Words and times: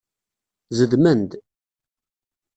Zedmen-d. 0.77 1.31